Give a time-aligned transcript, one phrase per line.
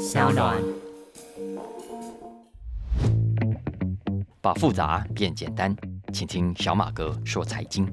[0.00, 0.56] 小暖。
[4.40, 5.76] 把复杂变简单，
[6.10, 7.86] 请听小马哥说财经。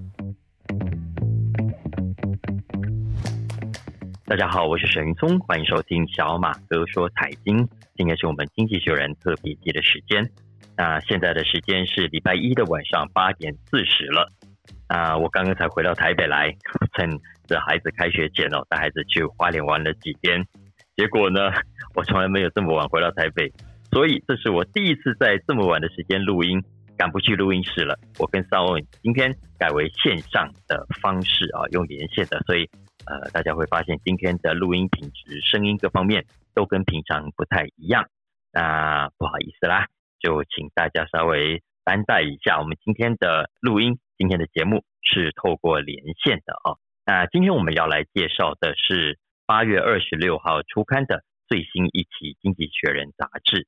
[4.26, 7.68] 大家好，我是沈云聪，欢迎收听小马哥说财经。
[7.98, 10.32] 今天是我们经济学人特别节的时间。
[10.78, 14.32] 那现在的时间是礼拜一的晚上八点四十了。
[14.88, 16.56] 啊，我刚刚才回到台北来，
[16.94, 17.10] 趁
[17.48, 20.48] 着孩子开学前哦，带孩子去花莲玩了几天。
[20.96, 21.52] 结果呢，
[21.98, 23.52] 我从来没有这么晚回到台北。
[23.92, 26.64] 所以这是我第一次在这么晚的时间录音，
[26.96, 27.98] 赶不去录音室了。
[28.20, 32.70] 我跟邵文今天改为线上的方式啊，用连线的，所以
[33.08, 38.06] 呃，大家会发现今天的录音品质、声音各方面都跟平常不太一样。
[38.54, 39.88] 那不好意思啦，
[40.20, 42.60] 就请大家稍微担待一下。
[42.60, 46.78] 我们今天的录音，今天的节目是透过连线的啊。
[47.08, 53.68] 那今天我们要来介绍的是八月二十六号出刊的最新一期《经济学人》杂志。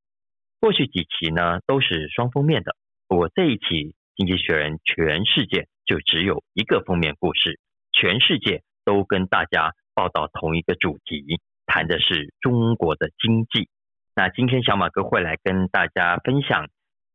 [0.60, 2.76] 过去几期呢都是双封面的，
[3.08, 3.66] 不过这一期
[4.16, 7.59] 《经济学人》全世界就只有一个封面故事，
[7.94, 13.70] 全世界都跟大家报道同一个主题，谈的是中国的经济。
[14.16, 16.68] 那今天小马哥会来跟大家分享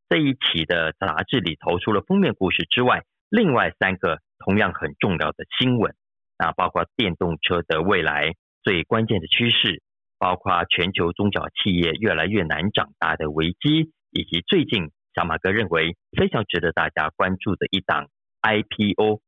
[0.08, 5.94] 这一期的杂志里头，除了封面故事之外，另外三个同样很重要的新闻，
[6.38, 9.82] 那包括电动车的未来最关键的趋势。
[10.24, 18.08] 包括全球中小企业越来越难长大的危机，以及最近小马哥认为非常值得大家关注的一档
[18.40, 19.20] IPO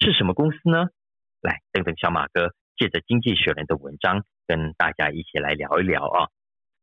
[0.00, 0.86] 是什么公司呢？
[1.42, 6.28] 来，等等，小马哥借着《经济学人》的文章跟大家一起来聊一聊啊。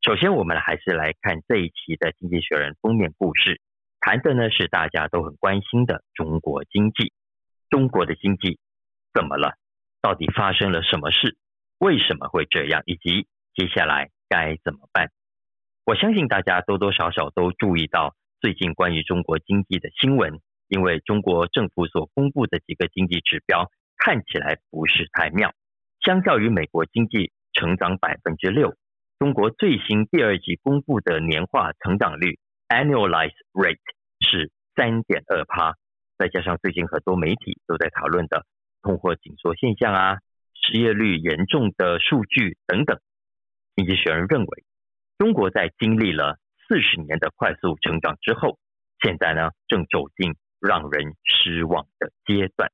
[0.03, 3.59] 首先，我们还是来看这一期的《经济学人》封面故事，
[4.00, 7.13] 谈的呢是大家都很关心的中国经济。
[7.72, 8.59] 中国的经济
[9.11, 9.55] 怎么了？
[10.03, 11.35] 到底发生了什么事？
[11.79, 12.83] 为什么会这样？
[12.85, 15.11] 以及接下来该怎么办？
[15.85, 25.53] 我相信大家多多少少都注意到最近关于中国经济的新闻，因为中国政府所公布的几个经济指标看起来不是太妙。
[26.01, 28.75] 相较于美国经济成长百分之六，
[29.19, 33.79] 中国最新第二季公布的年化成长率 （annualized rate）
[34.19, 35.75] 是三点二趴，
[36.17, 38.45] 再加上最近很多媒体都在讨论的
[38.81, 40.17] 通货紧缩现象啊、
[40.53, 42.99] 失业率严重的数据等等。
[43.75, 44.63] 经济学人认为，
[45.18, 46.38] 中国在经历了
[46.68, 48.58] 四十年的快速成长之后，
[49.02, 52.72] 现在呢正走进让人失望的阶段。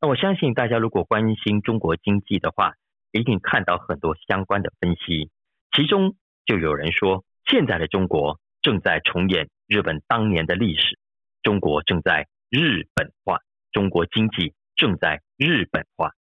[0.00, 2.74] 那我相信大家如果关心中国经济的话，
[3.12, 5.30] 一定看到很多相关的分析。
[5.72, 10.98] 其中就有人说，现在的中国正在重演日本当年的历史，
[11.42, 13.40] 中国正在日本化，
[13.72, 16.12] 中国经济正在日本化。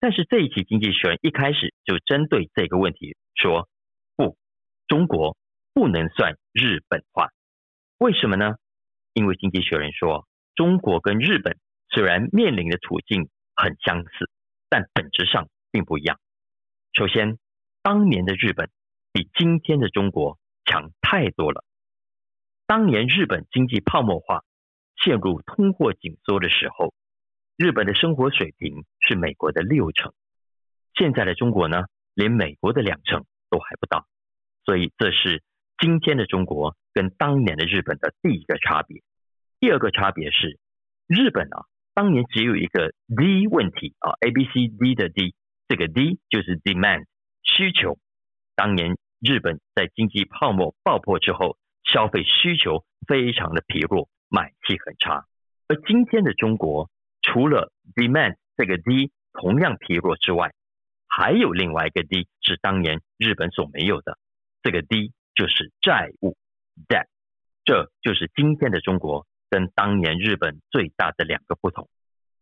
[0.00, 3.68] 但是这一期《经济学人》一开始就针对这个问题说
[4.14, 4.36] ：“不，
[4.86, 5.36] 中国
[5.74, 7.30] 不能算日本化。
[7.98, 8.54] 为什么呢？
[9.12, 11.58] 因为《经济学人》说，中国跟日本
[11.88, 14.30] 虽然面临的处境很相似，
[14.68, 16.20] 但本质上并不一样。
[16.92, 17.36] 首先，
[17.82, 18.70] 当年的日本
[19.12, 21.64] 比今天的中国强太多了。
[22.66, 24.44] 当年日本经济泡沫化、
[25.02, 26.94] 陷入通货紧缩的时候。”
[27.58, 30.12] 日本的生活水平是美国的六成，
[30.94, 34.06] 现在的中国呢，连美国的两成都还不到，
[34.64, 35.42] 所以这是
[35.76, 39.02] 今天的中国跟当年的日本的第一个差别。
[39.58, 40.56] 第二个差别是，
[41.08, 45.34] 日本啊，当年只有一个 D 问题啊，A B C D 的 D，
[45.66, 47.06] 这个 D 就是 demand
[47.42, 47.98] 需求。
[48.54, 55.26] 当年日本在经济泡沫爆破之后，消费需求非常的疲弱，买气很差。
[55.66, 56.88] 而今天的中国。
[57.28, 60.54] 除了 demand 这个 D 同样疲弱之外，
[61.06, 64.16] 还有另外一个 D 是当年日本所没有的，
[64.62, 66.38] 这个 D 就是债务
[66.88, 67.04] debt，
[67.66, 71.90] 这就是今天的中国跟当年日本最大的两个不同。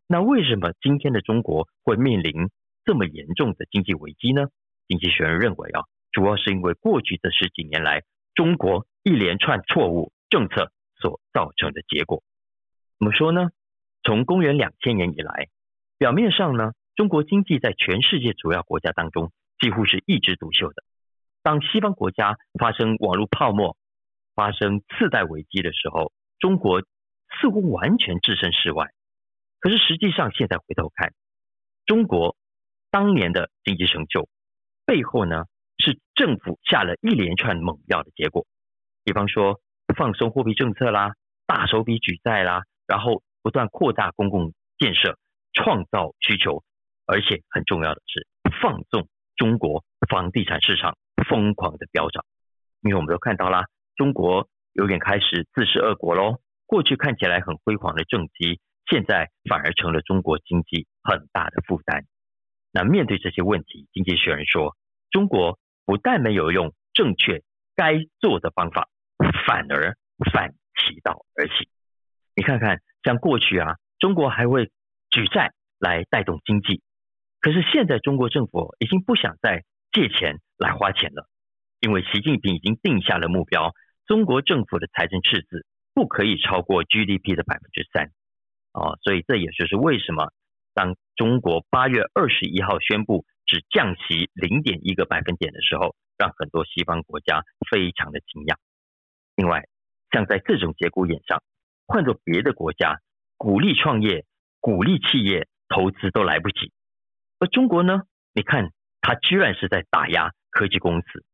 [0.07, 2.49] 那为什么今天的中国会面临
[2.85, 4.47] 这么严重的经济危机呢？
[4.87, 5.83] 经济学人认为啊，
[6.13, 8.05] 主要是因为过去这十几年来
[8.37, 10.71] 中国一连串错误政策
[11.01, 12.23] 所造成的结果。
[13.01, 13.49] 怎么说呢？
[14.07, 15.49] 从公元两千年以来，
[15.99, 20.85] 表面上呢，中国经济在全世界主要国家当中几乎是一枝独秀的。
[21.43, 23.77] 当西方国家发生网络泡沫、
[24.37, 26.83] 发生次贷危机的时候，中国
[27.41, 28.93] 似乎完全置身事外。
[29.59, 31.13] 可是实际上，现在回头看，
[31.85, 32.37] 中国
[32.93, 34.29] 当年的经济成就
[34.85, 35.47] 背后呢，
[35.79, 38.47] 是政府下了一连串猛药的结果。
[39.03, 39.61] 比方说，
[39.97, 43.25] 放松货币政策啦，大手笔举债啦，然后。
[43.47, 45.17] 不断扩大公共建设，
[45.53, 46.65] 创造需求，
[47.07, 48.27] 而且很重要的是
[48.61, 50.99] 放纵中国房地产市场
[51.29, 52.25] 疯狂的飙涨。
[52.81, 56.41] 因为我们都看到啦，中国有点开始自食恶果喽。
[56.67, 58.59] 过去看起来很辉煌的政绩，
[58.91, 62.05] 现在反而成了中国经济很大的负担。
[62.73, 64.77] 那面对这些问题，经济学人说，
[65.13, 67.45] 中国不但没有用正确
[67.77, 68.89] 该做的方法，
[69.47, 69.97] 反而
[70.33, 70.51] 反
[70.81, 71.69] 其道而行。
[72.35, 74.71] 你看看，像过去啊，中国还会
[75.09, 76.83] 举债来带动经济，
[77.41, 81.27] 可是现在中国政府已经不想再借钱来花钱了，
[81.81, 83.73] 因为习近平已经定下了目标，
[84.07, 85.65] 中国政府的财政赤字。
[85.97, 88.11] 不可以超过 GDP 的百分之三，
[88.75, 90.31] 哦，所以这也就是为什么
[90.75, 98.57] 当中国八月二十一号宣布只降息零点一个百分点的时候，让很多西方国家非常的惊讶。
[99.37, 99.65] 另外，
[100.11, 101.43] 像在这种节骨眼上，
[101.87, 103.01] 换做别的国家，
[103.37, 104.25] 鼓励创业、
[104.61, 106.73] 鼓励企业投资都来不及，
[107.39, 108.03] 而中国呢？
[108.33, 111.25] 你看，它居然是在打压科技公司，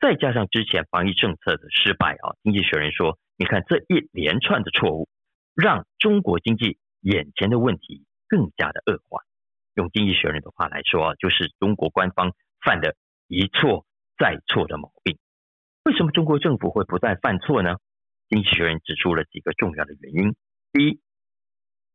[0.00, 3.18] 再加上之前防疫政策的失败啊，经济学人说。
[3.36, 5.08] 你看这一连串的错误，
[5.54, 9.22] 让中国经济眼前的问题更加的恶化。
[9.72, 12.96] 用经济学人的话来说，就是中国官方犯的
[13.28, 13.86] 一错
[14.18, 15.16] 再错的毛病。
[15.84, 17.78] 为什么中国政府会不断犯错呢？
[18.30, 20.36] 经济学人指出了几个重要的原因：
[20.72, 21.00] 第一，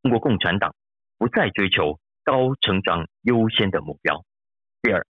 [0.04, 0.76] 中国共产党
[1.18, 4.26] 不再追求高成长优先的目标；
[4.82, 5.08] 第二，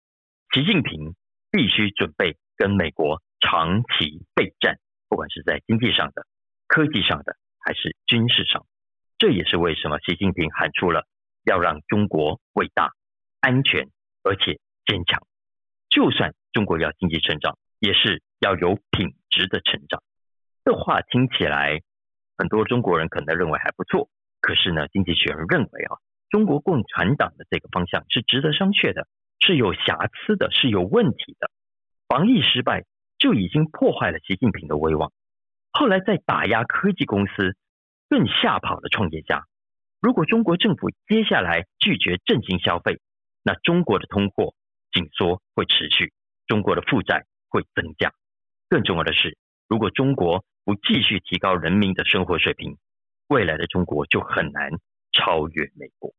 [0.53, 1.17] 习近平
[1.50, 4.79] 必须准备跟美国长期备战。
[5.09, 6.26] 不管是在经济上的、
[6.67, 8.67] 科技上的，还是军事上，
[9.17, 11.06] 这也是为什么习近平喊出了
[11.44, 12.93] 要让中国伟大、
[13.41, 13.88] 安全
[14.23, 15.26] 而且坚强。
[15.88, 20.03] 就算中国要经济成长，也是要有品质的成长。
[20.64, 21.81] 这话听起来，
[22.37, 24.08] 很多中国人可能认为还不错。
[24.40, 25.99] 可是呢，经济学人认为啊，
[26.31, 29.06] 中国共产党的这个方向是值得商榷的，
[29.40, 31.50] 是有瑕疵的，是有问题的。
[32.08, 32.84] 防疫失败。
[33.16, 35.11] 就已经破坏了习近平的威望。
[35.70, 37.56] 后来在打压科技公司，
[38.11, 39.44] 更吓跑了创业家。
[40.02, 43.00] 如果中国政府接下来拒绝振兴消费，
[43.43, 44.52] 那中国的通货
[44.93, 46.12] 紧缩会持续，
[46.46, 48.12] 中国的负债会增加。
[48.69, 49.38] 更重要的是，
[49.69, 52.76] 如果中国不继续提高人民的生活水平，
[53.28, 54.70] 未来的中国就很难
[55.12, 56.14] 超越美国。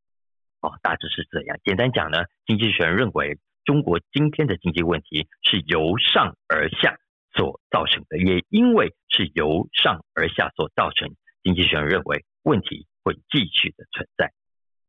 [0.61, 1.57] 哦，大致是这样。
[1.63, 3.37] 简单讲呢，经济学人认为。
[3.65, 6.99] 中国今天的经济问题是由上而下
[7.33, 14.31] 所造成的，也因为是由上而下所造成，经济学人认为问题会继续的存在。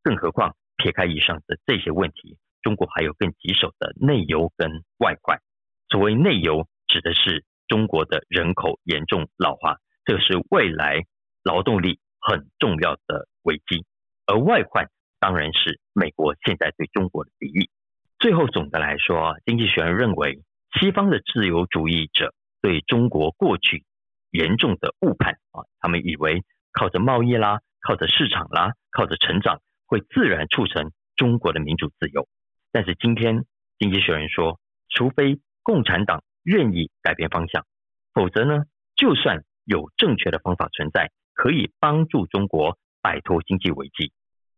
[0.03, 5.41] 更何况撇开以上的这些问题，中国还有更棘手的内忧跟外患。
[5.88, 11.05] 所谓内忧，指的是中国的人口严重老化，这是未来
[11.43, 13.85] 劳动力很重要的危机；
[14.27, 14.89] 而外患
[15.21, 17.71] 当然是美国现在对中国的敌意。
[18.19, 20.43] 最后，总的来说，经济学人认为，
[20.81, 23.85] 西方的自由主义者对中国过去
[24.31, 26.43] 严重的误判啊，他们以为
[26.73, 32.27] 靠着贸易啦，靠着市场啦，靠着成长，会自然促成中国的民主自由。
[32.73, 33.45] 但是今天，
[33.79, 34.59] 经济学人说，
[34.89, 37.66] 除非共产党愿意改变方向，
[38.14, 38.64] 否则呢，
[38.94, 44.12] 就算有正确的方法存在，可以帮助中国摆脱经济危机，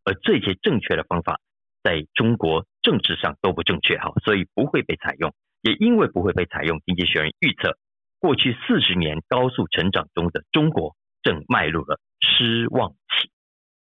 [0.05, 1.40] 而这些正确的方法。
[1.81, 5.32] 在中国政治上都不正确哈，所以不会被采用。
[5.62, 7.79] 也因为不会被采用，经济学人预测，
[8.19, 13.30] 过去四十年高速成长中的中国正迈入了失望期。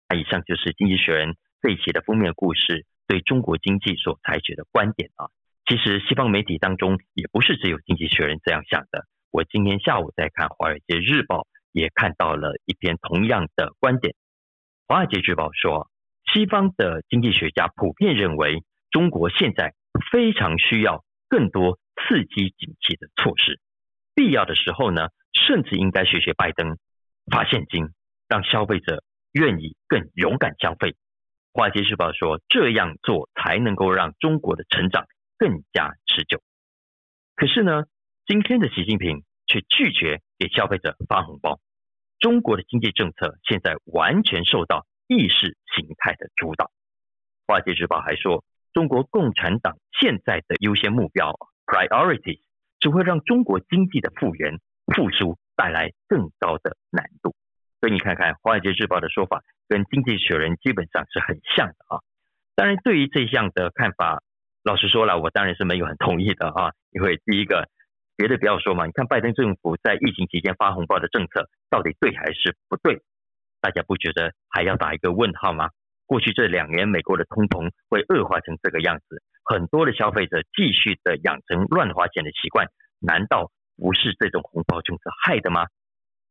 [0.09, 5.29] 那以上就是经济学人这一期的封面故事对中国经济所采取的观点啊。
[5.67, 9.07] 其实西方媒体当中也不是只有经济学人这样想的。
[9.31, 11.39] 我今天下午在看《华尔街日报》，
[11.73, 14.15] 也看到了一篇同样的观点。
[14.87, 15.89] 《华尔街日报》说。
[16.33, 19.75] 西方的经济学家普遍认为，中国现在
[20.11, 23.61] 非常需要更多刺激景气的措施。
[24.15, 26.79] 必要的时候呢，甚至应该学学拜登，
[27.31, 27.89] 发现金，
[28.29, 29.03] 让消费者
[29.33, 30.95] 愿意更勇敢消费。
[31.53, 35.05] 华尔街日报说，这样做才能够让中国的成长
[35.43, 36.41] 更加持久。
[37.35, 37.87] 可是呢，
[38.27, 41.59] 今天的习近平却拒绝给消费者发红包。
[42.21, 44.87] 中国的经济政策现在完全受到。
[45.09, 46.71] 意识形态的主导。
[47.47, 51.35] 华尔街日报还说，中国共产党现在的优先目标
[51.67, 52.41] （priorities）
[52.81, 54.59] 只会让中国经济的复原
[54.95, 57.35] 复苏带来更高的难度。
[57.81, 62.01] 所以你看看华尔街日报的说法，跟经济学人基本上是很像的啊。
[62.55, 64.23] 当然，对于这项的看法，
[64.65, 66.71] 老实说了，我当然是没有很同意的啊。
[66.91, 67.69] 因为第一个，
[68.17, 73.01] 别的不要说嘛，你看拜登政府在疫情期间发红包的政策，到底对还是不对？
[73.61, 75.71] 大家不觉得还要打一个问号吗？
[76.07, 82.67] 过去这两年，美国的通膨会恶化成这个样子，很多的消费者继续的养成乱花钱的习惯，
[83.01, 85.67] 难道不是这种红包政策害的吗？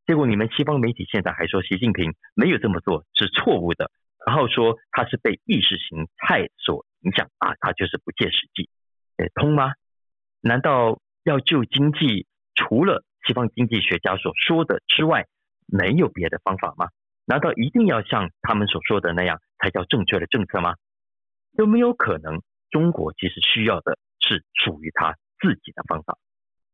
[0.05, 3.89] 结果你们西方媒体现在还说习近平没有这么做是错误的，
[4.25, 8.69] 然后说他是被意识形态所影响啊，他就是不切实际，
[9.17, 9.73] 呃，通吗？
[10.41, 15.27] 难道要救经济，除了西方经济学家所说的之外，
[15.67, 16.87] 没有别的方法吗？
[17.25, 20.75] 难道一定要像他们所说的那样才叫正确的政策吗？
[21.57, 26.17] 有没有可能中国其实需要的是属于他自己的方法？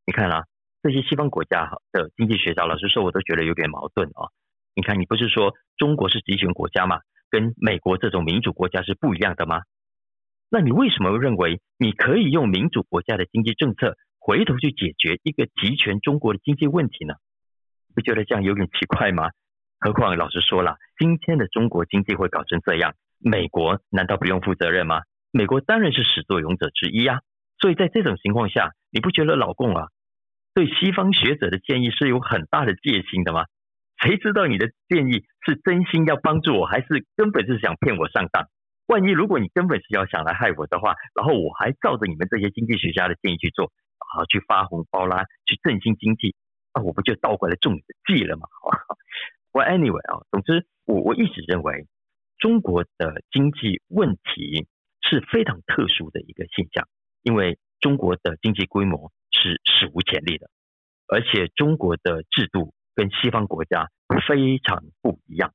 [0.06, 0.46] 你看啊。
[0.84, 4.30] 这些西方国家的经济学家，老实说，我都觉得有点矛盾啊。
[4.74, 7.02] 你看，你不是说中国是集权国家吗？
[7.30, 9.64] 跟美国这种民主国家是不一样的吗？
[10.50, 17.16] 那你为什么认为你可以用民主国家的经济政策回头去解决一个集权中国的经济问题呢？
[17.94, 19.30] 不觉得这样有点奇怪吗？
[19.80, 25.02] 何况老实说了，今天的中国经济会搞成这样，美国难道不用负责任吗？
[25.32, 27.20] 美国当然是始作俑者之一啊。
[27.60, 29.88] 所以在这种情况下，你不觉得老共啊？
[30.54, 33.46] 对西方学者的建议是有很大的戒心的吗？
[33.98, 38.48] 谁知道你的建议是真心要帮助我，还是根本是想骗我上当？
[38.88, 46.36] 万一如果你根本是要想来害我的话，然后我还照着你们这些经济学家的建议去做，啊，去发红包啦，去振兴经济，
[46.74, 48.48] 啊，我不就倒过来中你的计了吗？
[48.62, 48.80] 好吧
[49.54, 51.88] ，Well anyway 啊，总之我我一直认为
[52.38, 54.68] 中国的经济问题
[55.02, 56.88] 是非常特殊的一个现象，
[57.24, 59.12] 因为中国的经济规模。
[59.30, 60.50] 是史无前例的，
[61.08, 63.88] 而且中国的制度跟西方国家
[64.28, 65.54] 非常不一样，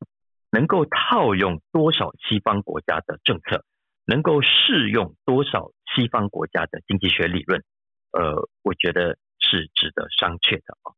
[0.52, 3.64] 能够套用多少西方国家的政策，
[4.04, 7.64] 能够适用多少西方国家的经济学理论，
[8.12, 10.92] 呃，我觉得是值得商榷的啊。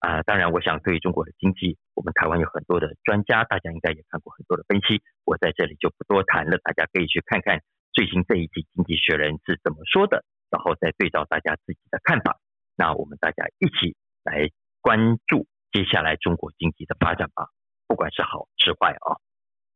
[0.00, 7.60] 啊，当然，我想对于中国的经济，我们台湾有很多的专家，大家应该也看过很多的分析，我在这里就不多谈了，大家可以去看看
[7.92, 10.24] 最新这一季《经济学人》是怎么说的。
[10.50, 12.40] 然后再对照大家自己的看法，
[12.74, 14.50] 那我们大家一起来
[14.80, 17.50] 关注接下来中国经济的发展吧，
[17.90, 19.18] 不管是好是坏啊。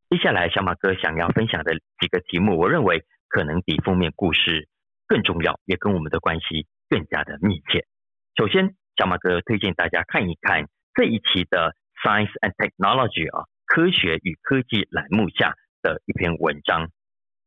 [0.09, 4.69] 接下来小马哥想要分享的几个题目，我认为可能比封面故事
[5.09, 7.89] 更重要，也跟我们的关系更加的密切。
[8.37, 16.93] 首先，小马哥推荐大家看一看这一期的 Science and Technology 啊，科学与科技栏目下的一篇文章。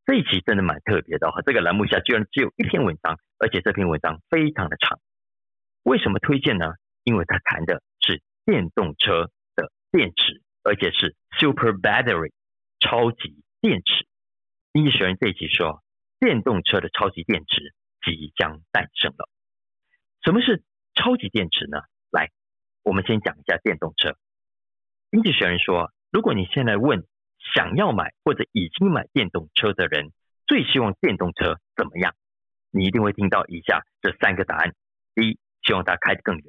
[0.06, 5.00] 这一期真的蛮特别的哈，这个栏目下居然只有一篇文章，而且这篇文章非常的长。
[5.84, 6.74] 为什么推荐呢？
[7.06, 12.32] 因为它谈的是电动车的电池，而且是 super battery
[12.80, 14.06] 超级电池。
[14.74, 15.82] 经济学人这一期说，
[16.20, 19.30] 电动车的超级电池即将诞生了。
[20.24, 21.80] 什么是超级电池呢？
[22.12, 22.32] 来，
[22.84, 24.18] 我们先讲一下电动车。
[25.12, 27.08] 经济学人说，如果你现在问。
[27.54, 30.12] 想要买或者已经买电动车的人，
[30.48, 32.14] 最希望电动车怎么样？
[32.72, 34.74] 你一定会听到以下这三个答案：
[35.16, 36.46] 第一，希望它开得更远；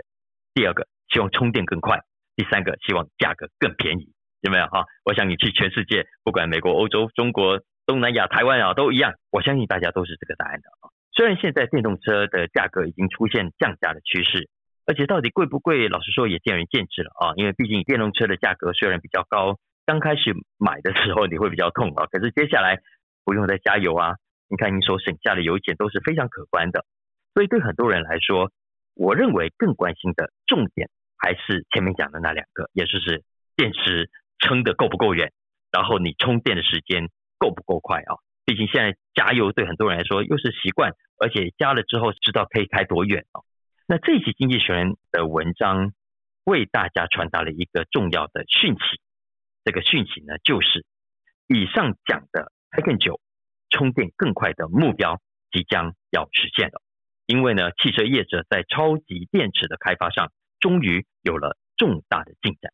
[0.54, 1.98] 第二个，希望充电更快；
[2.38, 4.12] 第三个，希望价格更便宜。
[4.42, 4.84] 有没有哈？
[5.04, 9.14] 我想你去全世界，不管美国、欧洲、中国、东南亚、台湾啊，都一样。
[9.32, 10.94] 我相信大家都是这个答案的啊。
[11.10, 14.48] 虽然现在电动车的价格已经出现降价的趋势，
[14.86, 17.32] 而且到底贵不贵，老实说也见仁见智了啊。
[17.34, 19.58] 因为毕竟电动车的价格虽然比较高。
[19.84, 22.78] 刚开始买的时候你会比较痛啊，可是接下来
[23.24, 24.14] 不用再加油啊，
[24.48, 26.84] 你看你所省下的油钱都是非常可观的。
[27.34, 28.52] 所以对很多人来说，
[28.94, 33.24] 我认为更关心的重点还是前面讲的那两个，也就是
[33.56, 34.08] 电池
[34.38, 35.32] 撑的够不够远，
[35.72, 37.08] 然后你充电的时间
[37.38, 38.16] 够不够快啊？
[38.44, 43.42] 毕竟现在加油对很多人来说又是习惯，而且加了之后知道可以开多远啊。
[43.86, 45.92] 那这期经济学人的文章
[46.44, 49.00] 为大家传达了一个重要的讯息。
[49.64, 50.86] 这个讯息呢，就是
[51.46, 53.20] 以上讲的开更久、
[53.70, 55.20] 充电更快的目标
[55.50, 56.80] 即将要实现了。
[57.26, 62.72] 因为呢，汽车业者在超级电池的开发上终于有了重大的进展。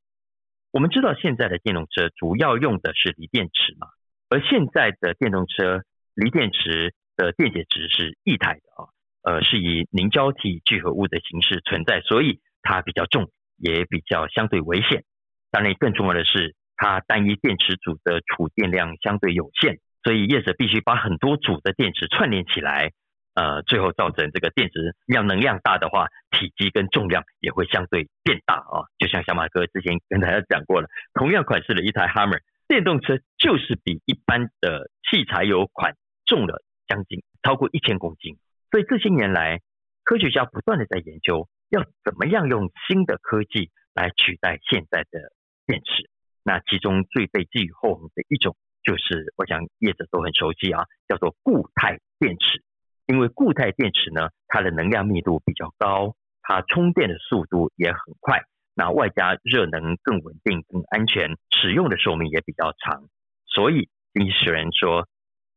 [0.71, 3.88] 我们知道现在的电动车主要用的是锂电池嘛，
[4.29, 5.83] 而现在的电动车
[6.14, 8.88] 锂电池的电解质是液态的啊，
[9.23, 15.05] 呃，是以凝胶体聚合物的形式存在，所以它比较重，也比较相对危险。
[15.50, 16.55] 当然，更重要的是。
[16.76, 22.91] 它单一电池组的储电量相对有限，所以业者必须把很多组的电池串联起来，
[23.35, 28.87] 呃，最后造成这个电池要能量大的话，体积跟重量也会相对变大啊。
[28.99, 38.38] 就像小马哥之前跟大家讲过了，同样款式的一台 Hummer 电动车就是比一般的汽柴油款重了将近超过一千公斤。
[38.71, 39.61] 所以这些年来，
[40.05, 45.33] 科学家不断的在研究要怎么样用新的科技来取代现在的
[45.67, 46.09] 电池。
[46.45, 52.62] 那其中最被寄予厚望的一种，就是我想业者都很熟悉啊，叫做固态电池。
[53.06, 58.42] 因为固态电池呢，它的能量密度比较高，它充电的速度也很快，
[58.75, 63.08] 那外加热能更稳定、更安全，使用的寿命也比较长。
[63.46, 65.06] 所以，经济人说，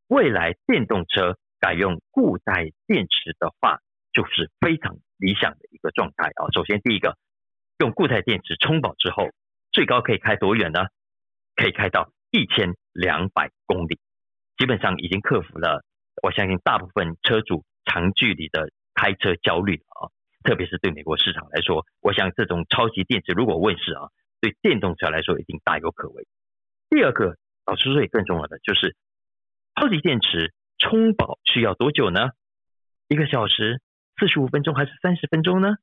[0.07, 3.79] 未来电动车改用固态电池的话，
[4.11, 6.47] 就是非常理想的一个状态啊。
[6.53, 7.17] 首先，第一个，
[7.79, 9.29] 用固态电池充饱之后，
[9.71, 10.87] 最高可以开多远呢？
[11.55, 13.99] 可以开到一千两百公里，
[14.57, 15.83] 基本上已经克服了。
[16.21, 20.09] 我相信大部分车主长距离的开车焦虑啊，
[20.43, 24.09] 特别是对美国市场来说，我想这种超级电池如果问世啊，
[24.41, 26.27] 对电动车来说一定大有可为。
[26.89, 28.95] 第二个，老实说也更重要的就是，
[29.75, 32.29] 超级电池充饱需要多久呢？
[33.07, 33.81] 一个小时、
[34.19, 35.75] 四十五分钟还是三十分钟呢？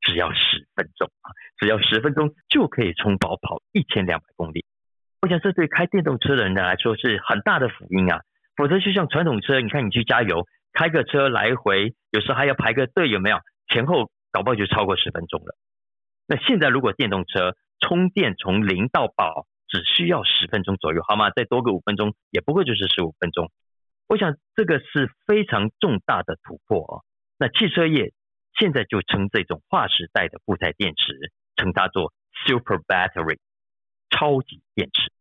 [0.00, 4.64] 只要十分钟啊，只要十分钟就可以充饱跑一千两百公里。
[5.20, 8.22] 我想这对开电动车的人来说是很大的福音啊。
[8.58, 13.38] 否则就像传统车，你看你去加油，开个车来回，有时候还要排个队，有没有？
[13.68, 15.56] 前后搞不好就超过十分钟了。
[16.26, 21.30] 那现在如果电动车充电从零到饱只需要十分钟左右，好吗？
[21.30, 23.52] 再多个五分钟也不过就是十五分钟。
[24.08, 27.04] 我想这个是非常重大的突破哦。
[27.38, 28.12] 那汽车业
[28.58, 32.12] 现在就称这种划时代的固态电池，称它做
[32.44, 33.38] Super Battery，
[34.10, 35.12] 超级电池。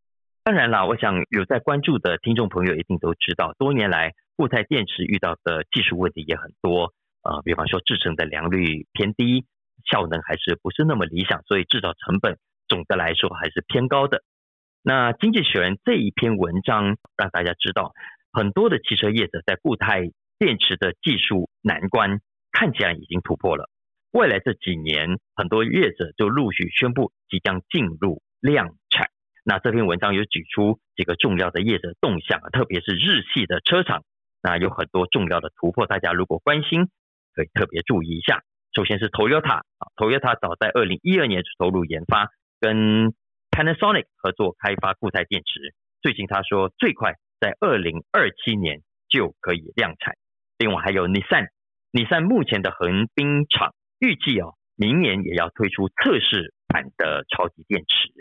[0.47, 9.43] 当然啦，我想有在关注的听众朋友一定都知道，多年来固态电池遇到的技术问题也很多，呃，比方说制成的良率偏低，
[9.91, 12.37] 效能还是不是那么理想，所以制造成本
[12.69, 14.23] 总的来说还是偏高的。
[14.83, 17.91] 那经济学人这一篇文章让大家知道，
[18.31, 22.21] 很多的汽车业者在固态电池的技术难关
[22.53, 23.69] 看起来已经突破了，
[24.13, 28.77] 未来这几年很多业者就陆续宣布即将进入量。
[29.49, 34.03] 那这篇文章有举出几个重要的业者动向啊特别是日系的车厂，
[34.43, 36.89] 那有很多重要的突破，大家如果关心，
[37.33, 38.41] 可以特别注意一下。
[38.73, 42.27] 首先是 Toyota 啊，Toyota 早在二零一二年就投入研发，
[42.59, 43.13] 跟
[43.49, 50.15] Panasonic 合作开发固态电池，最近他说最快在二零二七年就可以量产。
[50.57, 58.11] 另外还有 Nissan，Nissan 目前的横滨厂预计哦，明年也要推出测试版的超级电池。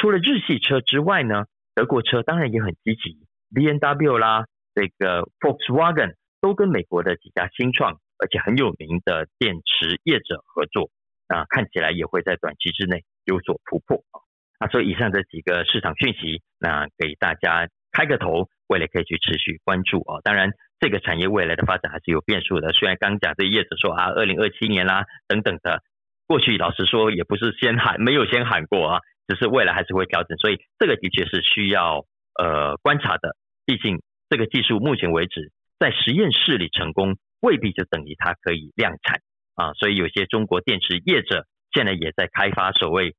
[0.00, 10.90] 除了日系车之外呢，德国车当然也很积极，B N W 啦，这个 Volkswagen 都跟美国的几家新创而且很有名的电池业者合作，
[11.28, 14.20] 啊，看起来也会在短期之内有所突破啊。
[14.60, 20.20] 那所以以上这几个市场讯息，那给大家开个头，未来可以去持续关注啊。
[20.22, 22.72] 当然，这个产业未来的发展还是有变数的。
[22.72, 25.82] 虽然刚讲这业者说啊，二零二七年啦等等的，
[26.28, 29.00] 过去老实说也不是先喊，没有先喊过啊。
[29.28, 32.04] 只是未来还是会调整，所以这个的确是需要
[32.38, 33.36] 呃观察的。
[33.64, 39.20] 毕竟这个技术目前为止在实验室里成功，未必就等于它可以量产
[39.54, 39.72] 啊。
[39.74, 43.14] 所以有些中国电池业者现在也在开发所谓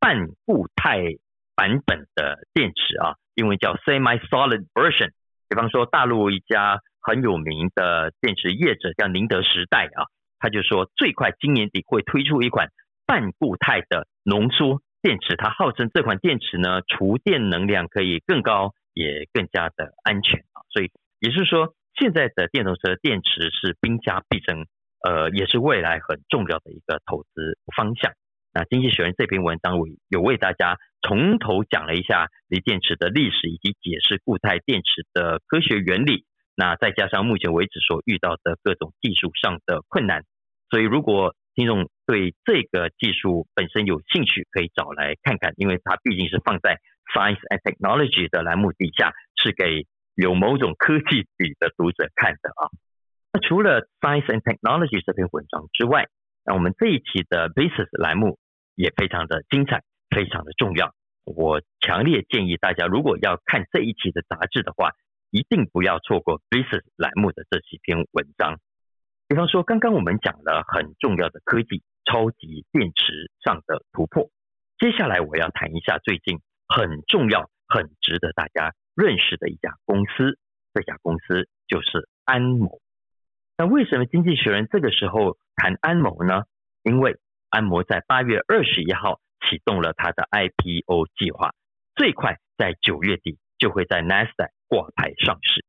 [0.00, 1.02] 半固态
[1.56, 5.10] 版本的电池啊，英文叫 semi-solid version。
[5.48, 10.06] 比方说大陆一家很有名的电池业者叫宁德时代啊，
[10.38, 12.68] 他就说最快今年底会推出一款
[13.06, 14.80] 半固态的浓缩。
[15.00, 20.62] 电池它号称这款电池呢，储电能量可以更高，也更加的安全啊。
[20.70, 24.66] 所以也是说，现在的电动车电池是兵家必争，
[25.04, 28.12] 呃，也是未来很重要的一个投资方向。
[28.52, 36.24] 那经济学人这篇文章我有为大家从头讲了一下锂电池的历史，以及解释固态电池的科学原理。
[36.56, 40.24] 那再加上目前为止所遇到的各种技术上的困难，
[40.70, 46.80] 所以如果听众对这个技术本身有兴趣，可以找来看看，因为它毕竟是放在
[47.12, 52.72] Science and Technology 的栏目底下，是给有某种科技底的读者看的啊。
[53.34, 56.06] 那除了 Science and Technology 这篇文章之外，
[56.46, 58.38] 那我们这一期的 Business 栏目
[58.74, 60.94] 也非常的精彩，非常的重要。
[61.26, 64.92] 我强烈建议大家，如果要看这一期的杂志的话，
[65.30, 68.56] 一定不要错过 Business 栏目的这几篇文章。
[69.28, 74.30] 比方说，刚刚我们讲了很重要的科技，超级电池上的突破。
[74.78, 80.38] 接下来我要谈一下最近很重要、很值得大家认识的一家公司。
[80.72, 82.80] 这家公司就是安某。
[83.56, 86.44] 那为什么经济学人这个时候谈安某呢？
[86.82, 87.18] 因为
[87.50, 91.50] 安某在八月二十一号启动了它的 IPO 计划，
[91.96, 95.64] 最快在九月底就会在 NASDAQ 挂牌上市。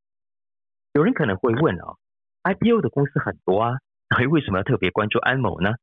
[0.94, 1.96] 有人可能会问啊
[2.44, 3.72] ？IPO 的公司很多啊，
[4.16, 5.74] 所以为什么要特别关注安某呢？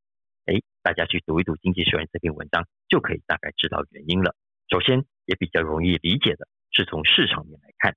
[0.87, 4.37] 大家去读一读《经济学人》这篇文章，就可以大概知道原因了。
[4.71, 7.97] 首先，也比较容易理解的是从市场面来看，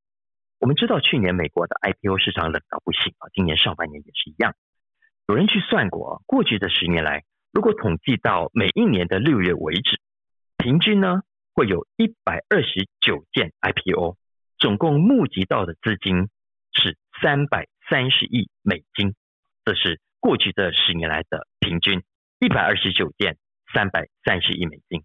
[0.57, 4.55] 我们知道去年美国的 IPO 市场冷到不行啊，今年上半年也是一样。
[5.27, 9.99] 有人去算过，过去的十年来，如果统计到每一年的六月为止，
[10.57, 11.21] 平均呢
[11.53, 14.17] 会有一百二十九件 IPO，
[14.57, 16.27] 总共募集到的资金
[16.73, 19.13] 是三百三十亿美金，
[19.63, 22.01] 这是过去这十年来的平均
[22.39, 23.37] 一百二十九件
[23.73, 25.03] 三百三十亿美金。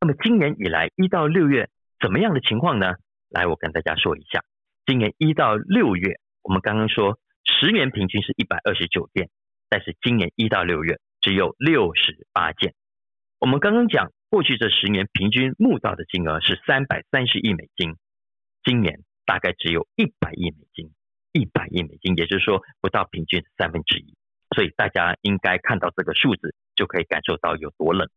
[0.00, 1.68] 那么今年以来一到六月
[2.00, 2.94] 怎么样的情况呢？
[3.28, 4.44] 来，我跟大家说一下，
[4.86, 9.30] 今年一到六月，我们刚刚说十年平均是一百二十九件。
[9.68, 12.74] 但是今年一到六月只有六十八件。
[13.38, 17.94] 我们刚刚讲，过去这十年平均募到的金额是三百三十亿美金，
[18.64, 20.92] 今年大概只有一百亿美金，
[21.32, 24.16] 一百亿美金，也就是说不到平均三分之一。
[24.54, 28.08] 所以大家应该看到这个数字，就可以感受到有多冷。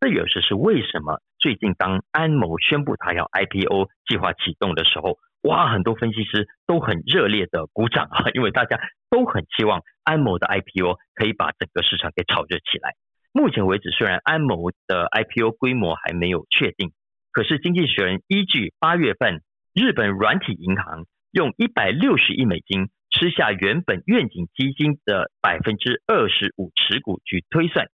[0.00, 5.18] 这也是是为什么最近当安谋宣布他要 IPO 计划启动的时候。
[5.44, 12.92] 哇，很多分析师都很热烈的鼓掌啊， 因为大家都很期望安谋的 IPO 可以把整个市场给炒热起来。
[13.32, 16.92] 目前为止，虽然安谋的 IPO 规模还没有确定，
[17.32, 19.40] 可是经济学人依据八月份
[19.72, 27.88] 日本软体银行用一百六十亿美金吃下原本愿景基金的百分之二十五持股去推算，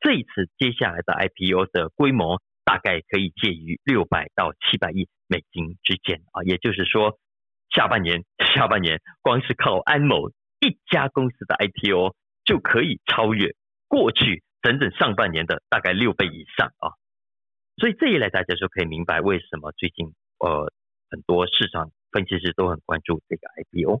[0.00, 2.40] 这一次接下来的 IPO 的规模。
[2.64, 7.18] 大概可以介于六百到七百亿美金之间啊，也就是说，
[7.74, 8.22] 下半年
[8.54, 13.56] 下半年光是靠安某一家公司的 IPO 就可以超越
[13.88, 16.94] 过去整整上半年的大概六倍以上啊。
[17.78, 20.72] 所以这一来，大家就可以明白为什么最近呃
[21.10, 24.00] 很多市场分析师都很关注这个 IPO。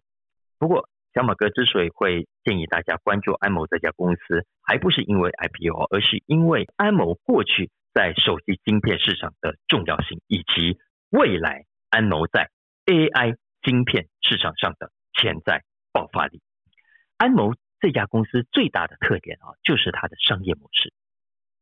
[0.62, 7.72] 不过小马哥之所以会建议大家关注安某这家公司，还不是因为 IPO，而是因为安某过去。
[7.92, 10.78] 在手机晶片市场的重要性，以及
[11.10, 12.48] 未来安谋在
[12.86, 16.40] AI 晶片市场上的潜在爆发力。
[17.18, 20.94] 安谋这家公司最大的特点啊，就是它的商业模式。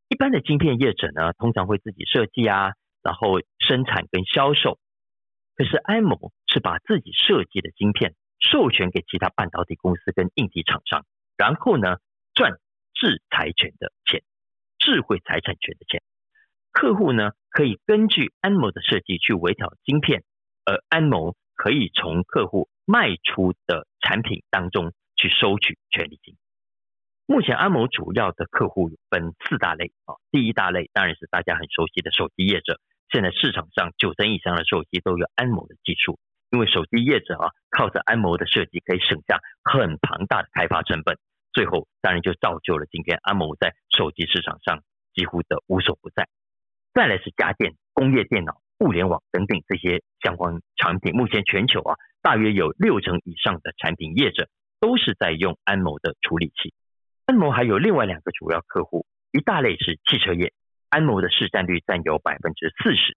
[0.08, 4.78] 一般的晶片业者呢，通常会自己设计啊，然后生产跟销售。
[5.56, 11.04] 可是安谋是把自己设计的晶片授权给其他半导体公司跟硬体厂商，
[11.36, 11.98] 然后呢
[12.34, 12.58] 赚
[12.94, 14.22] 智财权的钱，
[14.78, 16.02] 智慧财产权的钱。
[16.72, 20.24] 客户呢可以根据安某的设计去微调晶片，
[20.64, 26.36] 而安某可以从客户卖出的产品当中去收取权利金。
[27.26, 36.18] 目前安某主要的客户分四大类啊，第一大类当然是大家很熟悉的手机业者，现在市场上九成以上的手机都有安某的技术，
[36.50, 41.16] 因为手机业者啊靠着安谋的设计可以省下很庞大的开发成本，
[41.52, 44.82] 最后当然就造就了今天安谋在手机市场上
[45.14, 46.28] 几乎的无所不在。
[46.92, 51.14] 再来是家电、工业电脑、物联网等等这些相关产品。
[51.14, 54.48] 目前全球啊，大约有六成以上的产品业者
[54.80, 56.74] 都是在用安谋的处理器。
[57.26, 60.52] 安谋还有另外两个主要客户，一大类是汽车业，
[60.88, 63.12] 安谋的市占率占有百分之四十；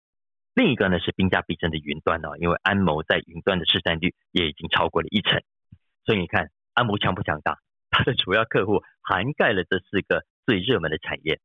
[0.54, 5.42] 另一个呢是兵家必争的云端哦，因为安谋在云端的市占率也已经超过了一成。
[6.04, 7.58] 所以你看，安谋强不强大？
[7.90, 11.40] 它的主要客户涵盖了这四个最热门的产业。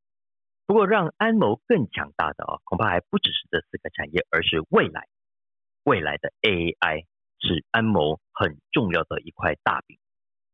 [0.65, 5.08] 不过，让安谋更强大的啊，恐怕还不只是这四个产业，而是未来
[5.84, 7.06] 未来的 AI
[7.39, 9.98] 是安谋很重要的一块大饼。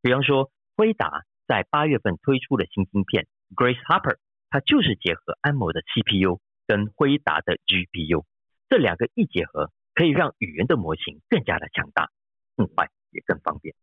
[0.02, 4.18] 比方说，辉达在八月份推出的新芯片 Grace Hopper，
[4.50, 8.26] 它就是结合安谋的 CPU 跟辉达的 GPU，
[8.70, 12.10] 这两个一结合，可以让语言的模型更加的强大、
[12.56, 13.76] 更快也更方便。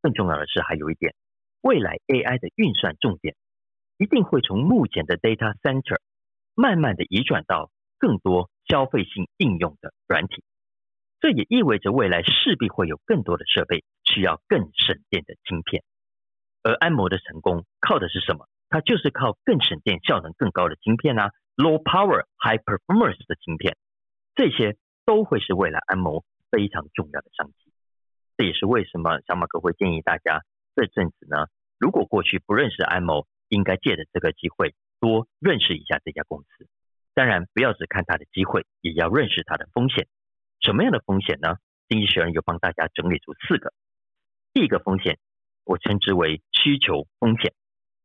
[0.00, 1.14] 更重要的是，还有一点，
[1.60, 3.34] 未来 AI 的运算重点。
[3.98, 5.98] 一定会从目前的 data center
[6.54, 10.44] 慢慢的移转到更多消费性应用的软体，
[11.20, 15.82] 这也意味着未来势必会有更多的设备需要更省电的晶片。
[16.62, 18.46] 而安谋的成功靠的是什么？
[18.68, 23.76] 它就是靠更省电、效能更高的晶片啊，low power high performance 的晶片，
[24.38, 27.72] 这些都会是未来安谋非常重要的商机。
[28.36, 30.44] 这也是为什么小马哥会建议大家
[30.76, 36.68] 这阵子呢，如果过去不认识安谋，应该借着这个机会多认识一下这家公司，
[37.14, 40.06] 当然不要只看它的机会，也要认识它的风险。
[40.60, 41.56] 什么样的风险呢？
[41.88, 43.72] 经济学人有帮大家整理出四个。
[44.54, 45.18] 第一个风险，
[45.64, 47.54] 我称之为需求风险，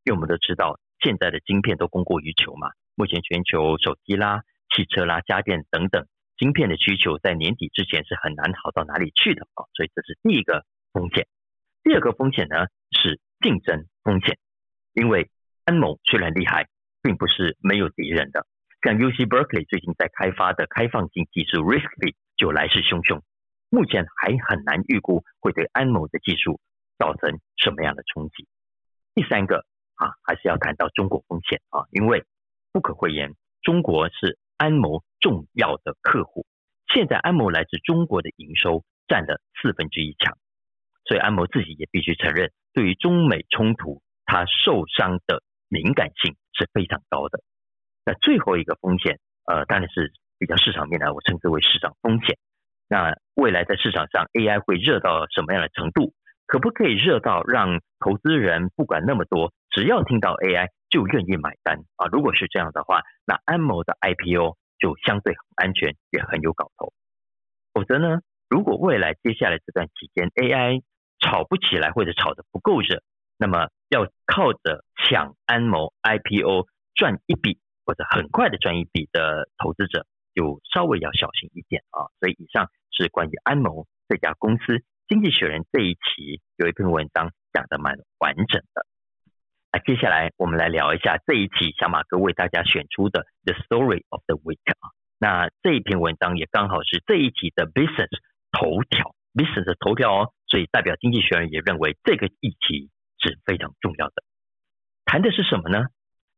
[0.04, 2.72] 因为我们都知道现在的晶片都供过于求嘛。
[2.96, 4.42] 目前全球手机啦、
[4.74, 11.28] 汽车啦、家电等等晶片的需求在年底之前是很难好到哪里去的啊，所以这是第一个风险。
[11.84, 14.38] 第二个风险呢是竞争风险。
[14.94, 15.32] 因为
[15.66, 16.68] 安某虽然厉害，
[17.02, 18.46] 并不是没有敌人的。
[18.84, 23.22] 像 UC Berkeley 最近在开发的开放性技术 RISC-V 就来势汹汹，
[23.70, 26.60] 目前还很难预估会对安某的技术
[27.00, 28.48] 造成什么样的冲击。
[29.16, 29.66] 第三个
[29.96, 32.24] 啊，还是要谈到中国风险啊，因为
[32.72, 36.46] 不可讳言，中国是安谋重要的客户。
[36.94, 40.38] 现在安谋来自中国的营收占了四分之一强，
[41.06, 47.42] 所以安谋自己也必须承认，对于中美冲突，它受伤的敏感性是非常高的。
[48.06, 52.38] 那最后一个风险，呃，当然是比较市场面的，我称之为市场风险。
[52.90, 56.14] 那未来在市场上，AI 会热到什么样的程度？
[56.46, 62.06] 可不可以热到让投资人不管那么多，只要听到 AI 就愿意买单啊？
[62.12, 66.94] 如果是这样的话，那安谋的 IPO 就相对很安全，也很有搞头。
[67.74, 70.84] 否则呢，如果未来接下来这段期间 AI
[71.20, 73.02] 炒不起来或者炒得不够热，
[73.40, 80.06] 那么要靠着抢安谋 IPO 赚一笔或者很快的赚一笔的投资者。
[80.36, 84.78] 就稍微要小心一点啊，所以以上是关于安谋这家公司，
[85.08, 88.86] 《经济学人》这一期有一篇文章讲的蛮完整的。
[89.74, 94.94] 那接下来我们来聊一下这一期小马哥为大家选出的 The Story of the Week 啊。
[95.18, 98.10] 那这一篇文章也刚好是这一期的 Business
[98.52, 104.24] 头条，Business 头条哦，所以代表《经济学人》也认为这个议题是非常重要的。
[105.06, 105.88] 谈的是什么呢？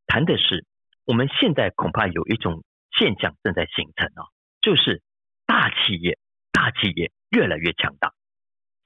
[0.08, 0.66] 谈的是
[1.04, 2.64] 我们现在恐怕有一种。
[2.98, 4.24] 现象正在形成啊，
[4.62, 5.02] 就是
[5.46, 6.18] 大企业、
[6.54, 8.14] 大企业越来越强大，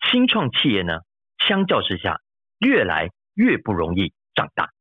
[0.09, 1.01] 新创企业呢，
[1.37, 2.19] 相较之下
[2.57, 4.71] 越来越不容易长大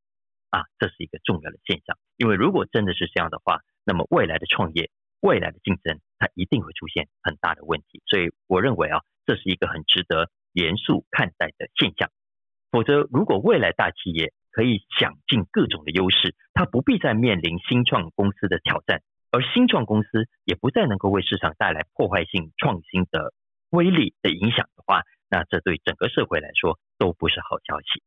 [0.50, 1.98] 啊，这是一个重要的现象。
[2.16, 4.88] 因为如果真的是这样的话，那么未来的创业、
[5.20, 8.00] 未来的竞争，它一定会出现很大的问题。
[8.06, 12.08] 所以我认为啊，这是一个很值得严肃看待的现象。
[12.70, 19.02] 否则，如果未来大企业可以想尽各种的优势，它不必再面临新创公司的挑战。
[19.32, 23.34] 而新创公司也不再能够为市场带来破坏性创新的
[23.70, 28.02] 威力的影响的话，那这对整个社会来说都不是好消息。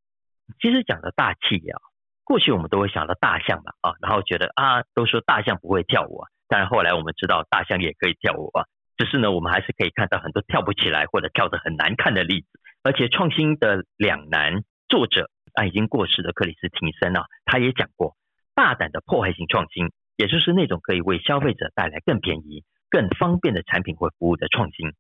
[0.60, 1.80] 其实讲的大企业啊，
[2.24, 8.66] 过去我们都会想到大象嘛啊，然后觉得啊，都说大象不会跳舞啊，但后来我们知道大象也可以跳舞啊，
[8.98, 12.48] 只是呢，我们还是可以看到很多跳不起来或者跳得很难看的例子。
[12.84, 18.16] 而且创新的两难作者啊，已经过世的克里斯汀森啊，他也讲过，
[18.56, 19.92] 大胆的破坏性创新。
[20.18, 24.94] 也就是那种可以为消费者带来更便宜、更方便的产品或服务的创新，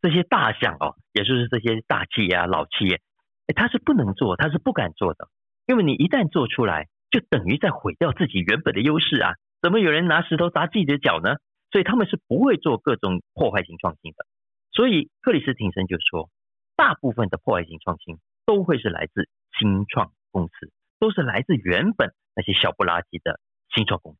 [0.00, 3.00] 这些大象哦，也就是这些大企业啊、老企业，
[3.48, 5.28] 哎他是不能做，他是不敢做的，
[5.66, 9.34] 因为你一旦做出来，就等于在毁掉自己原本的优势啊！
[9.60, 11.36] 怎么有人拿石头砸自己的脚呢？
[11.72, 14.24] 所以他们是不会做各种破坏性创新的。
[14.70, 16.30] 所以克里斯汀森就说，
[16.76, 23.40] 大部分的破坏性创新都会是来自新创公司，都是来自原本那些小不拉几的
[23.74, 24.18] 新创公司。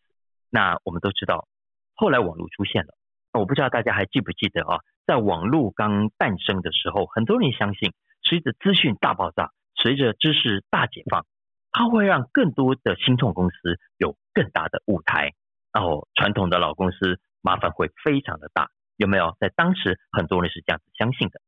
[0.50, 1.46] 那我们都知道，
[1.94, 2.94] 后来网络出现了。
[3.32, 4.80] 我不知道大家还记不记得啊？
[5.06, 7.92] 在网络刚诞生的时候，很多人相信，
[8.28, 11.24] 随着资讯大爆炸，随着知识大解放，
[11.72, 15.32] 它会让更多的新创公司有更大的舞台。
[15.72, 19.34] 然后传统的老公司麻烦会非常的大，有没有？
[19.40, 21.40] 在当时很多人是这样子相信的。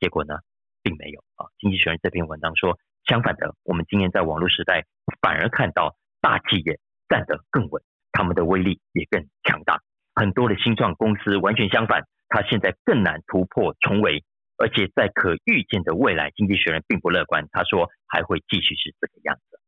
[0.00, 0.34] 结果呢，
[0.82, 1.46] 并没有啊。
[1.60, 4.86] 经济学人这篇文章说，相反的，我们今年在网络时代
[5.20, 7.80] 反而看到大企业站得更稳。
[8.10, 9.80] 他们的威力也更强大，
[10.16, 14.24] 很多的新创公司完全相反，它现在更难突破重围，
[14.58, 19.60] 而且在可预见的未来，经济学人并不乐观，他说还会继续是这个样子。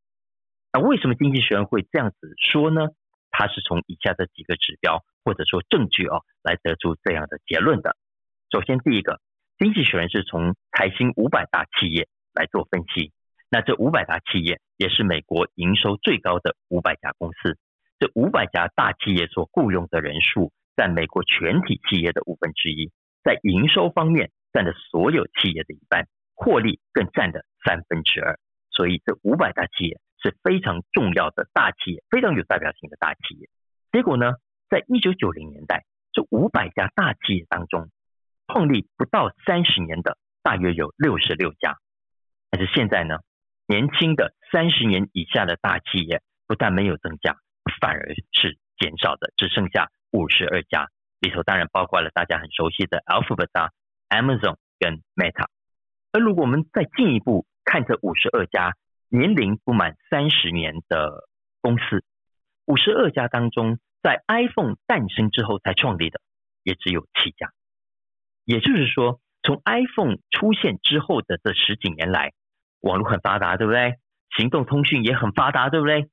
[0.73, 2.89] 那为什么经济学人会这样子说呢？
[3.31, 7.97] 他是从以下的几个指标或者说证据哦来得出这样的结论的。
[8.51, 9.21] 首先，第一个，
[9.57, 13.13] 经济学人是从财新五百大企业来做分析，
[13.49, 17.57] 那这五百大企业也是美国营收最高的五百家公司。
[18.01, 22.91] 这五百家大企业所雇佣的人数，占美国全体企业的五分之一，
[23.23, 28.39] 在营收方面占了所有企业的一半，获利更占了三分之二。
[28.71, 33.49] 所以，这五百大企业是非常重要的大企业，非常有代表性的大企业。
[33.93, 34.35] 结果呢，
[34.69, 37.91] 在一九九零年代，这五百家大企业当中，
[38.47, 41.79] 创立不到三十年的大约有六十六家，
[42.51, 43.19] 但是现在呢，
[43.67, 47.37] 年轻的三十年以下的大企业不但没有增加。
[47.81, 50.89] 反而是减少的，只剩下五十二家，
[51.21, 53.71] 里头当然包括了大家很熟悉的 Alphabet、
[54.11, 55.47] Amazon 跟 Meta。
[56.13, 58.75] 而如果我们再进一步看这五十二家
[59.09, 61.29] 年龄不满三十年的
[61.63, 62.05] 公司，
[62.67, 66.21] 五十二家当中，在 iPhone 诞生之后才创立的，
[66.63, 67.51] 也只有七家。
[68.45, 72.33] 也就是说，从 iPhone 出现之后的这十几年来，
[72.81, 73.95] 网络很发达，对不对？
[74.37, 76.09] 行动通讯也很发达，对不对？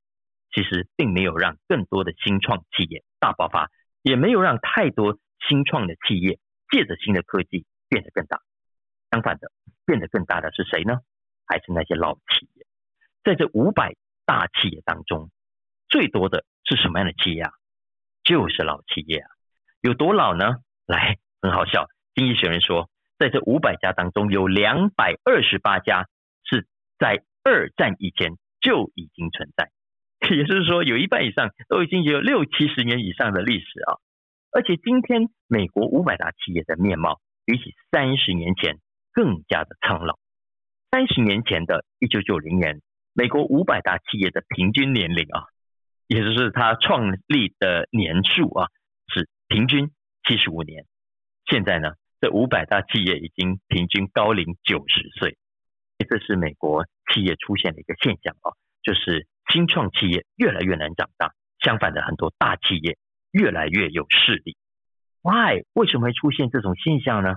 [0.54, 3.70] 其实并没有让更多的新创企业大爆发，
[4.02, 6.40] 也没有让太多新创的企业
[6.72, 8.42] 借着新的科技变得更大。
[9.12, 9.52] 相反的，
[9.86, 11.00] 变得更大的是谁呢？
[11.46, 12.66] 还是那些老企业。
[13.24, 13.96] 在这五百
[14.26, 15.32] 大企业当中，
[15.88, 17.52] 最多的是什么样的企业啊？
[18.24, 19.30] 就是老企业啊。
[19.80, 20.58] 有多老呢？
[20.86, 21.88] 来，很好笑。
[22.16, 26.08] 经济学人说，在这五百家当中，有两百二十八家
[26.44, 26.68] 是
[27.00, 29.72] 在二战以前就已经存在，
[30.36, 34.00] 也就是说，有一半以上都已经有六七十年以上的历史啊。
[34.52, 38.78] 而且今天美国五百大企业的面貌，比起三十年前
[39.14, 40.20] 更加的苍老。
[40.92, 42.82] 三十年前的一九九零年，
[43.14, 45.46] 美国五百大企业的平均年龄啊，
[46.08, 48.68] 也就是它创立的年数啊，
[49.08, 49.92] 是平均
[50.28, 50.86] 七十五年。
[51.46, 55.38] 现在呢，这五百大企业已经平均高龄九十岁，
[56.00, 58.52] 这是美国企业出现的一个现象啊，
[58.84, 62.98] 就是新创企业越来越难长大，相反的，很多大企业
[63.32, 64.58] 越来越有势力。
[65.22, 65.64] Why？
[65.74, 67.36] 为什么会出现这种现象呢？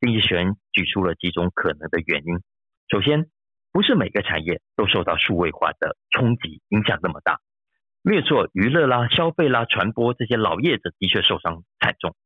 [0.00, 2.40] 经济学人举出了几种可能的原因。
[2.88, 3.26] 首先，
[3.72, 7.40] 不是每个产业都受到数位化的冲击影响那么大。
[8.02, 12.16] 没有错，娱乐啦、消费啦、传播这些老业者的确受伤惨重。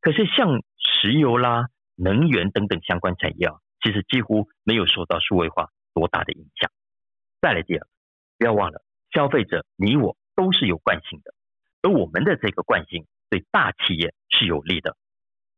[0.00, 6.70] 可是像石油啦、能源等等相关产业啊，其实几乎没有受到数位化多大的影响。
[7.40, 7.86] 再来第二，
[8.38, 11.34] 不要忘了，消费者你我都是有惯性的，
[11.82, 14.96] 而我们的这个惯性对大企业是有利的，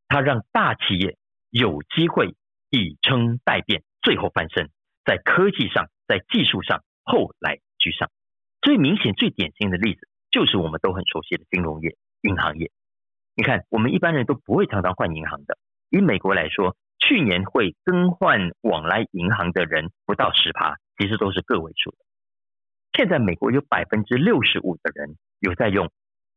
[0.09, 1.17] 它让大企业
[1.51, 2.35] 有机会
[2.71, 3.83] 以称代变。
[4.03, 4.71] 最后翻身，
[5.05, 8.11] 在科技上，在技术上后来居上。
[8.63, 12.71] 最明显、最典型的例子，就是我们都很熟悉的金融业、银行业。
[13.35, 15.59] 你看，我们一般人都不会常常换银行的。
[15.91, 21.99] 以美国来说，去年会更换往来银行的人不到十趴，其实都是个位数的。
[22.93, 25.91] 现在美国有百分之六十五的人有在用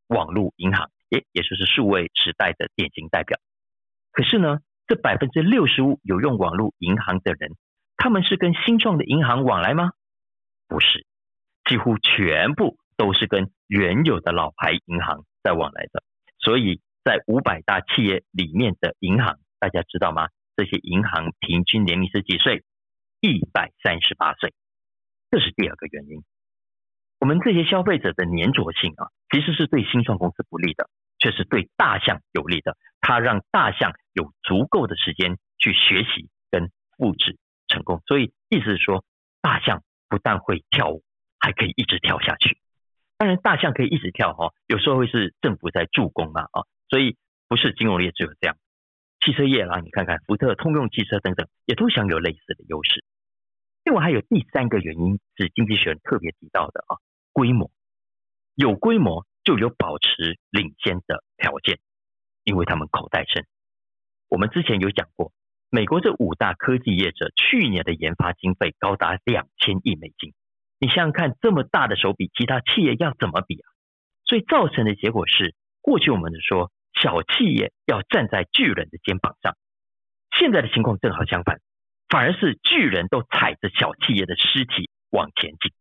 [0.08, 3.39] 网络银行，也也就是数位时代的典型代表。
[4.12, 4.60] 可是呢？
[4.88, 7.52] 这百分之六十五有用网络银行的人，
[7.95, 9.91] 他们是跟新创的银行往来吗？
[10.67, 11.06] 不是，
[11.69, 16.02] 几乎全部都是跟原有的老牌银行在往来的。
[16.39, 20.30] 所以在五百大企业里面的银行，大家知道吗？
[20.56, 22.63] 这些银行平均年龄是几岁？
[23.22, 24.56] 一百三十八岁。
[25.30, 26.24] 这是第二个原因。
[27.19, 30.89] 我们这些消费者的粘着性啊，其实是对新创公司不利的。
[31.20, 38.02] 却是对大象有利的，它让大象有足够的时间去学习跟复制成功。
[38.08, 39.04] 所以意思是说，
[39.42, 41.04] 大象不但会跳舞，
[41.40, 42.58] 还可以一直跳下去。
[43.18, 47.18] 当然，大象可以一直跳哈，有时候会是政府在助攻嘛啊，所以
[47.50, 48.56] 不是金融业只有这样，
[49.20, 53.04] 汽车业啦，你看看福特、通用汽车等等，也都享有类似的优势。
[53.84, 56.96] 另外还有第三个原因是经济学人特别提到的啊，
[57.34, 57.70] 规模
[58.56, 59.26] 有规模。
[59.43, 61.80] 就有保持领先的条件，
[62.43, 63.45] 因为他们口袋深。
[64.28, 65.32] 我们之前有讲过，
[65.69, 70.34] 美国这五大科技业者去年的研发经费高达两千亿美金。
[70.80, 73.65] 你想想看，这么大的手笔，其他企业要怎么比啊？
[74.25, 79.58] 所以造成的结果是，过去我们说小企业要站在巨人的肩膀上，
[80.38, 81.60] 现在的情况正好相反，
[82.08, 85.71] 反而是巨人都踩着小企业的尸体往前进。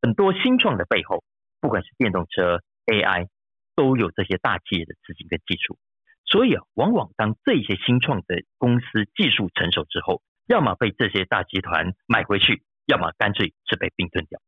[0.00, 1.22] 很多新创的背后，
[1.60, 2.62] 不管是电动车。
[2.86, 3.28] AI
[3.74, 5.78] 都有这些大企业的资金跟技术，
[6.24, 14.40] 所以啊，往往当这些新创的公司技术成熟之后，要么被这些大集团买回去，要么干脆是被并吞掉。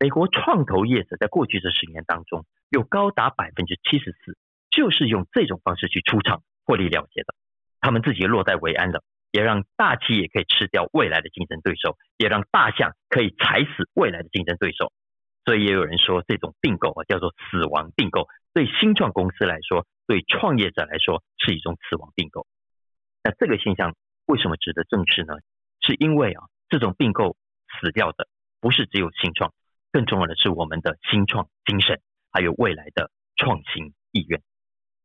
[0.00, 4.36] 美国创投业者在过去这十年当中，有高达百分之七十四
[4.70, 7.34] 就是用这种方式去出场获利了结的，
[7.80, 9.02] 他们自己落袋为安了，
[9.32, 14.92] 也让大企业可以吃掉未来的竞争对手，也让大象可以踩死未来的竞争对手。
[15.48, 18.28] 所以也有人说，这种并购啊，叫做死亡并购。
[18.52, 22.46] 对新创公司来说，对创业者来说，是一种死亡并购。
[23.24, 23.94] 那这个现象
[24.26, 25.32] 为什么值得正视呢？
[25.80, 27.34] 是因为啊，这种并购
[27.80, 28.28] 死掉的
[28.60, 29.54] 不是只有新创，
[29.90, 31.98] 更重要的是我们的新创精神，
[32.30, 34.42] 还有未来的创新意愿。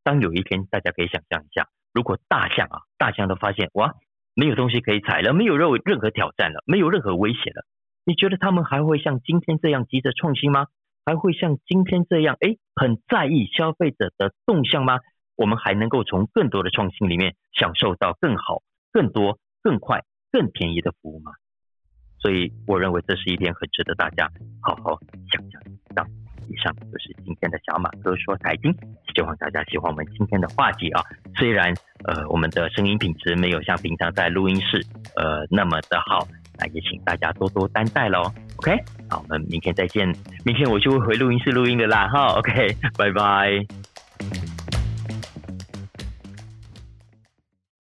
[0.04, 3.94] 当有一天，大家可以想象一下，如果大象啊，大象都发现哇，
[4.34, 7.64] 没有东西可以踩了，没有任任何挑战了，没有任何威胁了。
[8.06, 10.68] 你觉得他们还会像今天这样急着创新吗？
[11.06, 15.00] 还会像今天这样哎很在意消费者的动向吗？
[15.36, 21.32] 我们还能够从更多的创新里面享受到更好、更多、更快、更便宜的服务吗？
[22.20, 24.30] 所以我认为这是一点很值得大家
[24.62, 25.00] 好好
[25.32, 25.62] 想想
[25.96, 26.06] 的。
[26.50, 28.74] 以上就是今天的小马哥说财经，
[29.16, 31.02] 希望大家喜欢我们今天的话题啊。
[31.38, 31.74] 虽然
[32.04, 34.86] 呃我们的声音品质没有像平常在录音室
[35.16, 36.28] 呃那么的好。
[36.60, 38.76] 那也请大家多多担待喽，OK？
[39.10, 40.08] 好，我们明天再见。
[40.46, 42.76] 明天我就会回录音室录音的啦，哈，OK？
[42.98, 43.93] 拜拜。